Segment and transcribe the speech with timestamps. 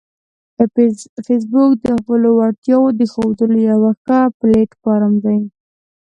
[1.25, 5.39] فېسبوک د خپلو وړتیاوو د ښودلو یو ښه پلیټ فارم دی